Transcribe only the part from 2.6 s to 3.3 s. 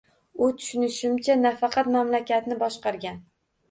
boshqargan.